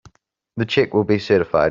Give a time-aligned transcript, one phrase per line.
[0.57, 1.59] The check will be certified.